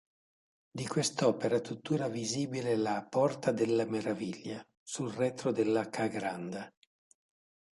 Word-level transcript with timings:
Di 0.71 0.87
quest'opera 0.87 1.57
è 1.57 1.61
tuttora 1.61 2.07
visibile 2.07 2.75
la 2.75 3.05
"Porta 3.07 3.51
della 3.51 3.85
Meraviglia" 3.85 4.65
sul 4.81 5.11
retro 5.11 5.51
della 5.51 5.89
Ca' 5.89 6.07
Granda. 6.07 6.73